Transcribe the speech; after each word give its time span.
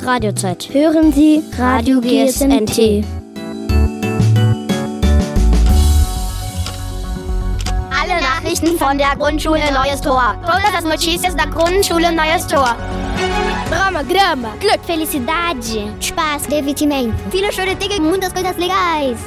ist 0.00 0.06
Radiozeit. 0.06 0.68
Hören 0.72 1.12
Sie 1.12 1.42
Radio 1.58 2.00
GSNT. 2.00 3.04
Alle 7.90 8.20
Nachrichten 8.20 8.78
von 8.78 8.96
der 8.98 9.16
Grundschule 9.16 9.60
Neues 9.72 10.00
Tor. 10.00 10.34
Todas 10.42 10.74
as 10.76 10.84
notícias 10.84 11.34
da 11.36 11.44
Grundschule 11.44 12.12
Neues 12.12 12.46
Tor. 12.46 12.76
Drama, 13.70 14.02
grama, 14.02 14.48
Glück, 14.60 14.80
Felicidade, 14.86 15.92
Spaß, 16.00 16.44
Divertimento. 16.48 17.14
Viele 17.30 17.52
schöne 17.52 17.76
Dinge, 17.76 18.00
muitas 18.00 18.32
coisas 18.32 18.56
legais. 18.56 19.18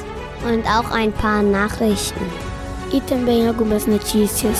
Und 0.44 0.66
auch 0.66 0.90
ein 0.90 1.12
paar 1.12 1.42
Nachrichten. 1.42 2.24
E 2.92 3.00
também 3.00 3.46
algumas 3.46 3.86
notícias. 3.86 4.58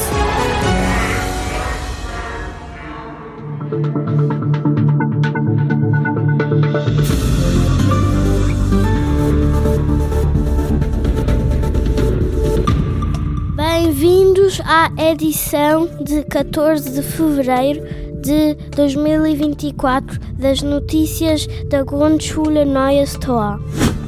Bem-vindos 14.54 14.60
à 14.66 14.90
edição 15.10 15.88
de 16.00 16.22
14 16.24 16.90
de 16.90 17.02
fevereiro 17.02 17.80
de 18.20 18.54
2024 18.76 20.20
das 20.38 20.62
Notícias 20.62 21.46
da 21.68 21.82
Grundschule 21.82 22.64
Neues 22.64 23.14
Tor. 23.14 23.58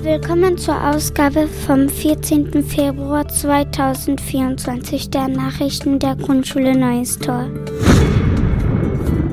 Willkommen 0.02 0.56
zur 0.56 0.74
Ausgabe 0.74 1.48
vom 1.48 1.88
14. 1.88 2.62
Februar 2.62 3.24
2024 3.24 5.10
der 5.10 5.28
Nachrichten 5.28 5.98
der 5.98 6.14
Grundschule 6.14 6.76
Neues 6.76 7.16
Tor. 7.16 7.48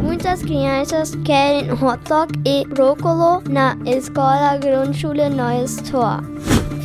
Muitas 0.02 0.42
crianças 0.42 1.16
querem 1.26 1.70
hot 1.80 2.00
dog 2.10 2.32
e 2.46 2.66
brócolo 2.66 3.42
na 3.50 3.76
Escola 3.86 4.58
Grundschule 4.58 5.30
Neues 5.30 5.76
Tor. 5.78 6.22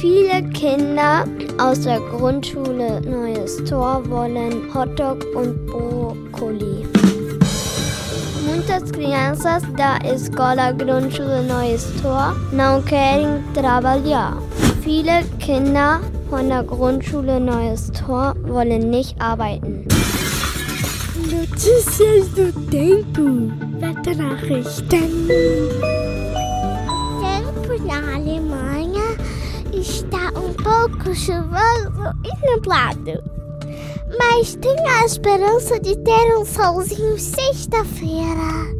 Viele 0.00 0.42
Kinder 0.50 1.24
aus 1.58 1.80
der 1.80 1.98
Grundschule 1.98 3.00
Neues 3.00 3.56
Tor 3.64 4.08
wollen 4.08 4.72
Hotdog 4.72 5.24
und 5.34 5.66
Brokkoli. 5.66 6.86
Muitas 8.46 8.92
crianças 8.92 9.64
da 9.76 9.98
Escola 10.04 10.70
Grundschule 10.70 11.42
Neues 11.42 11.88
Tor 12.00 12.36
não 12.52 12.80
querem 12.82 13.42
trabalhar. 13.54 14.40
Viele 14.82 15.24
Kinder 15.40 16.00
von 16.30 16.48
der 16.48 16.62
Grundschule 16.62 17.40
Neues 17.40 17.90
Tor 17.90 18.36
wollen 18.46 18.90
nicht 18.90 19.20
arbeiten. 19.20 19.84
Notícias 21.28 22.28
do 22.36 22.52
tempo. 22.70 23.50
Weternachrichten. 23.80 25.28
Tempo 27.20 27.72
na 27.84 28.14
Alemanha 28.14 28.97
pouco 30.68 31.14
chuvoso 31.14 32.12
e 32.24 32.50
nublado. 32.50 33.22
Mas 34.18 34.54
tem 34.56 34.76
a 34.86 35.06
esperança 35.06 35.80
de 35.80 35.96
ter 35.96 36.36
um 36.36 36.44
solzinho 36.44 37.18
sexta-feira. 37.18 38.76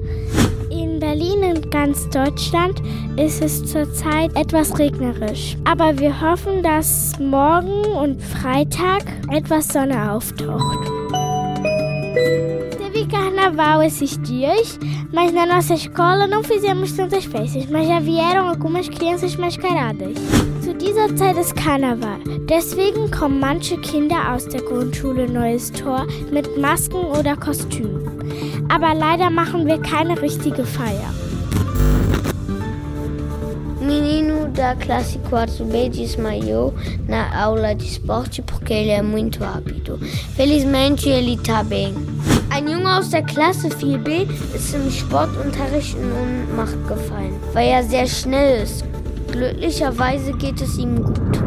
In 0.71 0.99
Berlin 0.99 1.45
und 1.45 1.71
ganz 1.71 2.07
Deutschland 2.11 2.83
ist 3.17 3.43
es 3.43 3.65
zurzeit 3.65 4.37
etwas 4.37 4.79
regnerisch. 4.79 5.57
Aber 5.65 5.99
wir 5.99 6.21
hoffen, 6.21 6.63
dass 6.63 7.19
morgen 7.19 7.87
und 7.97 8.23
Freitag 8.23 9.05
etwas 9.31 9.69
Sonne 9.69 10.13
auftaucht. 10.13 10.79
Carnaval 13.09 13.83
esses 13.83 14.19
dias, 14.19 14.79
mas 15.13 15.33
na 15.33 15.47
nossa 15.47 15.75
escola 15.75 16.27
não 16.27 16.43
fizemos 16.43 16.93
tantas 16.93 17.25
festas, 17.25 17.67
mas 17.67 17.89
já 17.89 18.01
vieram 18.01 18.49
algumas 18.49 18.89
crianças 18.89 19.35
mascaradas. 19.37 20.17
Zu 20.63 20.75
dieser 20.75 21.17
Zeit 21.17 21.39
ist 21.39 21.55
Karneval. 21.57 22.19
Deswegen 22.47 23.11
kommen 23.11 23.41
manche 23.41 23.79
Kinder 23.79 24.35
aus 24.35 24.47
der 24.47 24.61
Grundschule 24.61 25.27
Neues 25.27 25.73
Tor 25.73 26.07
mit 26.31 26.59
Masken 26.59 27.05
oder 27.19 27.37
Kostümen. 27.37 28.07
Aber 28.69 28.95
leider 28.95 29.31
machen 29.31 29.67
wir 29.67 29.79
keine 29.79 30.21
richtige 30.21 30.65
Feier. 30.65 31.15
Menino 33.81 34.38
da 34.49 34.75
classe 34.75 35.19
4B 35.31 35.91
desmaiou 35.91 36.75
na 37.07 37.35
aula 37.39 37.75
de 37.75 37.87
esporte 37.87 38.43
porque 38.43 38.73
ele 38.73 38.91
é 38.91 39.03
muito 39.03 39.41
rápido. 39.45 39.99
Felizmente 40.35 41.09
ele 41.09 41.37
tá 41.37 41.63
bem. 41.63 41.95
Ein 42.51 42.69
Junge 42.69 42.97
aus 42.97 43.11
der 43.11 43.23
Klasse 43.23 43.69
4B 43.69 44.27
ist 44.55 44.75
im 44.75 44.91
Sportunterricht 44.91 45.97
in 45.97 46.13
Ohnmacht 46.13 46.77
gefallen, 46.89 47.39
weil 47.53 47.69
er 47.69 47.83
sehr 47.83 48.07
schnell 48.07 48.63
ist. 48.63 48.85
Glücklicherweise 49.31 50.33
geht 50.33 50.61
es 50.61 50.79
ihm 50.79 51.03
gut. 51.03 51.39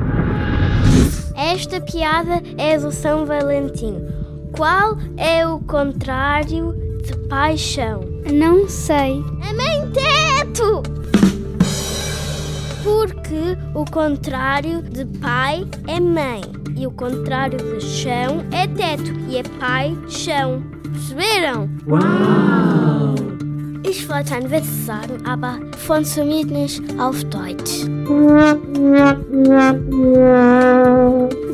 Esta 1.36 1.82
piada 1.82 2.42
é 2.58 2.78
do 2.78 2.92
São 2.92 3.26
Valentim. 3.26 3.98
Qual 4.52 4.98
é 5.18 5.48
o 5.48 5.60
contrário 5.60 6.74
de 7.04 7.18
paixão? 7.28 8.02
Não 8.32 8.70
sei. 8.70 9.24
Porque 12.84 13.58
o 13.76 13.86
contrário 13.86 14.82
de 14.82 15.06
pai 15.20 15.68
é 15.88 16.00
mãe 16.00 16.42
e 16.76 16.88
o 16.88 16.92
contrário 16.92 17.58
de 17.58 17.82
chão 17.86 18.44
é 18.52 18.68
teto 18.68 19.12
e 19.30 19.38
é 19.38 19.44
pai 19.60 19.96
chão. 20.08 20.64
Perceberam? 20.92 21.70
Wow! 21.86 23.32
Ich 23.84 24.08
wollte 24.08 24.34
einen 24.34 24.50
Witz 24.50 24.86
sagen, 24.86 25.26
aber 25.26 25.60
funktioniert 25.78 26.50
nicht 26.50 26.82
auf 27.00 27.24
Deutsch. 27.26 27.86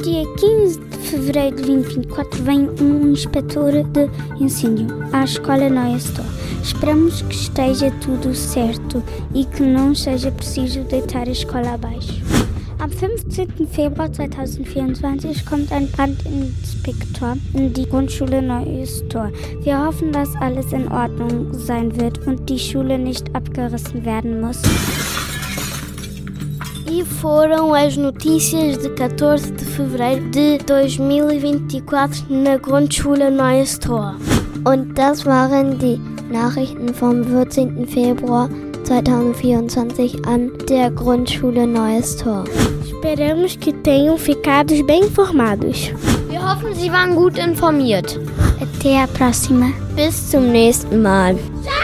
Dia 0.03 0.25
15 0.38 0.79
de 0.79 0.97
fevereiro 0.97 1.55
de 1.55 1.63
2024 1.63 2.44
vem 2.44 2.69
um 2.81 3.11
inspetor 3.11 3.71
de 3.71 4.09
incêndio 4.39 4.88
à 5.11 5.23
Escola 5.23 5.69
Neues 5.69 6.11
Tor. 6.11 6.25
Esperamos 6.67 7.22
que 7.22 7.33
esteja 7.33 7.89
tudo 8.01 8.35
certo 8.35 9.01
e 9.33 9.45
que 9.45 9.63
não 9.63 9.95
seja 9.95 10.29
preciso 10.29 10.81
deitar 10.81 11.25
a 11.25 11.31
escola 11.31 11.75
abaixo. 11.75 12.22
Am 12.78 12.89
15. 12.89 13.47
Februar 13.72 14.11
2024 14.11 15.45
kommt 15.45 15.72
ein 15.72 15.88
Brandinspektor 15.88 17.38
in 17.53 17.72
die 17.72 17.88
Grundschule 17.88 18.41
Neues 18.41 19.01
Tor. 19.07 19.31
Wir 19.63 19.81
hoffen, 19.81 20.11
dass 20.11 20.35
alles 20.41 20.73
in 20.73 20.91
Ordnung 20.91 21.53
sein 21.53 21.97
wird 22.01 22.27
und 22.27 22.50
die 22.50 22.59
Schule 22.59 23.00
nicht 23.00 23.33
abgerissen 23.33 24.03
werden 24.03 24.41
muss. 24.41 24.61
E 26.91 27.06
foram 27.06 27.73
as 27.73 27.95
notícias 27.95 28.77
de 28.79 28.94
14 28.94 29.56
de 29.56 29.66
fevereiro 29.66 30.29
de 30.31 30.57
2024 30.66 32.25
na 32.29 32.57
Grundschule 32.57 33.31
Neues 33.31 33.79
Tor. 33.79 34.16
Und 34.63 34.97
das 34.97 35.25
waren 35.25 35.78
die 35.79 36.00
Nachrichten 36.31 36.94
vom 36.94 37.23
14. 37.23 37.88
Februar 37.88 38.50
2024 38.84 40.25
an 40.25 40.51
der 40.69 40.91
Grundschule 40.91 41.68
Neues 41.68 42.18
Tor. 42.18 42.45
Esperamos 42.85 43.57
que 43.59 43.72
tenham 43.73 44.18
ficado 44.18 44.73
bem 44.85 45.03
informados. 45.03 45.91
Wir 46.29 46.41
hoffen, 46.41 46.73
Sie 46.73 46.91
waren 46.91 47.16
gut 47.16 47.38
informiert. 47.38 48.19
Até 48.59 49.03
a 49.03 49.07
próxima. 49.07 49.72
Bis 49.95 50.29
zum 50.29 50.51
nächsten 50.51 51.01
Mal. 51.01 51.35
Alle 51.35 51.76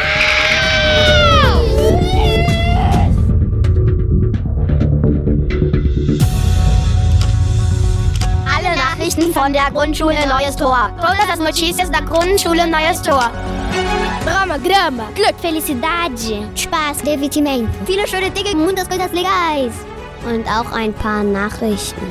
Nachrichten 9.03 9.33
von 9.33 9.51
der 9.51 9.69
Grundschule 9.69 10.25
Neues 10.29 10.55
Tor. 10.55 10.89
Todas 10.95 11.29
as 11.29 11.39
notícias 11.39 11.91
da 11.91 11.99
Grundschule 11.99 12.65
Neues 12.65 13.01
Tor. 13.01 13.29
Drama, 14.23 14.57
grama, 14.57 15.03
Glück, 15.13 15.37
Felicidade, 15.41 16.47
Spaß, 16.55 16.99
Divertimento. 17.03 17.69
Viele 17.85 18.07
schöne 18.07 18.31
Dinge, 18.31 18.55
muitas 18.55 18.87
coisas 18.87 19.11
legais. 19.11 19.73
Und 20.25 20.47
auch 20.47 20.71
ein 20.71 20.93
paar 20.93 21.21
Nachrichten. 21.21 22.07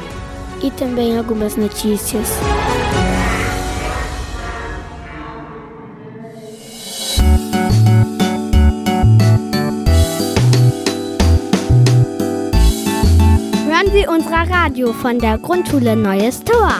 E 0.60 0.68
também 0.68 1.16
algumas 1.16 1.56
notícias. 1.56 2.28
Hören 13.82 13.92
Sie 13.92 14.06
unser 14.06 14.48
Radio 14.48 14.92
von 14.92 15.18
der 15.18 15.38
Grundschule 15.38 15.96
Neues 15.96 16.44
Tor. 16.44 16.72